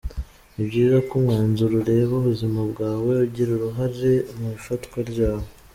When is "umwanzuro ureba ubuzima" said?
1.19-2.59